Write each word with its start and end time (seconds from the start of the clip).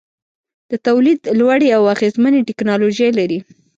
د 0.71 0.73
تولید 0.87 1.19
لوړې 1.39 1.69
او 1.77 1.83
اغیزمنې 1.95 2.45
ټیکنالوجۍ 2.47 3.09
لري. 3.19 3.39